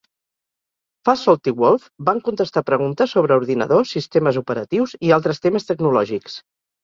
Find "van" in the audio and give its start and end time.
2.07-2.21